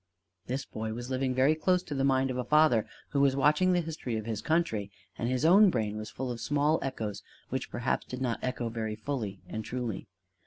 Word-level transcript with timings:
This 0.47 0.65
boy 0.65 0.93
was 0.95 1.11
living 1.11 1.35
very 1.35 1.53
close 1.53 1.83
to 1.83 1.93
the 1.93 2.03
mind 2.03 2.31
of 2.31 2.37
a 2.39 2.43
father 2.43 2.87
who 3.09 3.21
was 3.21 3.35
watching 3.35 3.71
the 3.73 3.81
history 3.81 4.15
of 4.17 4.25
his 4.25 4.41
country; 4.41 4.89
and 5.15 5.29
his 5.29 5.45
own 5.45 5.69
brain 5.69 5.95
was 5.95 6.09
full 6.09 6.31
of 6.31 6.41
small 6.41 6.79
echoes, 6.81 7.21
which 7.49 7.69
perhaps 7.69 8.07
did 8.07 8.19
not 8.19 8.39
echo 8.43 8.69
very 8.69 8.95
fully 8.95 9.41
and 9.47 9.63
truly. 9.63 10.07